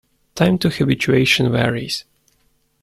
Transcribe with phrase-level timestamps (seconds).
[0.33, 2.05] Time to habituation varies.